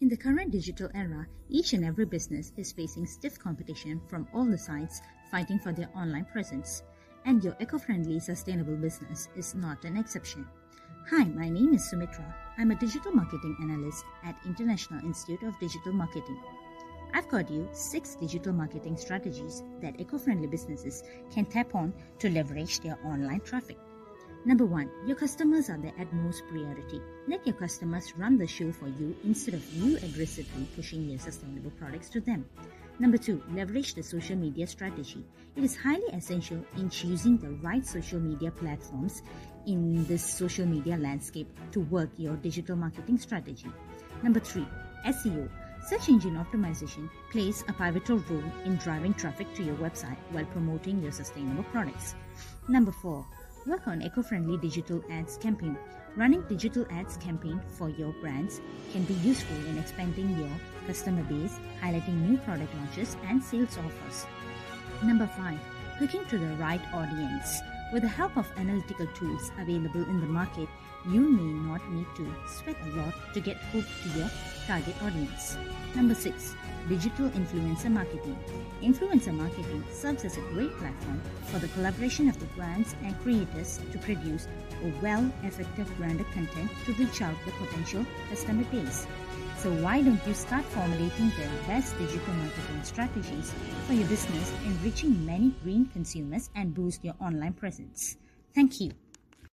[0.00, 4.44] In the current digital era, each and every business is facing stiff competition from all
[4.44, 6.84] the sides fighting for their online presence.
[7.24, 10.46] And your eco friendly, sustainable business is not an exception.
[11.10, 12.32] Hi, my name is Sumitra.
[12.58, 16.38] I'm a digital marketing analyst at International Institute of Digital Marketing.
[17.12, 21.02] I've got you six digital marketing strategies that eco friendly businesses
[21.32, 23.78] can tap on to leverage their online traffic.
[24.48, 27.02] Number one, your customers are the utmost priority.
[27.26, 31.70] Let your customers run the show for you instead of you aggressively pushing your sustainable
[31.72, 32.46] products to them.
[32.98, 35.22] Number two, leverage the social media strategy.
[35.54, 39.20] It is highly essential in choosing the right social media platforms
[39.66, 43.70] in this social media landscape to work your digital marketing strategy.
[44.22, 44.66] Number three,
[45.04, 45.46] SEO.
[45.86, 51.02] Search engine optimization plays a pivotal role in driving traffic to your website while promoting
[51.02, 52.14] your sustainable products.
[52.66, 53.26] Number four,
[53.68, 55.76] Work on eco-friendly digital ads campaign.
[56.16, 60.48] Running digital ads campaign for your brands can be useful in expanding your
[60.86, 64.24] customer base, highlighting new product launches and sales offers.
[65.04, 65.58] Number 5.
[65.98, 67.60] Hooking to the right audience.
[67.92, 70.68] With the help of analytical tools available in the market,
[71.10, 74.30] you may not need to sweat a lot to get hooked to your
[74.68, 75.56] target audience.
[75.94, 76.54] Number 6.
[76.90, 78.36] Digital Influencer Marketing.
[78.82, 83.80] Influencer marketing serves as a great platform for the collaboration of the brands and creators
[83.92, 84.46] to produce
[84.84, 89.06] a well effective branded content to reach out the potential customer base.
[89.56, 93.52] So why don't you start formulating the best digital marketing strategies
[93.86, 98.18] for your business in reaching many green consumers and boost your online presence?
[98.54, 98.92] Thank you.